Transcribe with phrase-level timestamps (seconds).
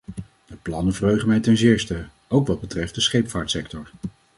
[0.45, 3.89] De plannen verheugen mij ten zeerste, ook wat betreft de scheepvaartsector.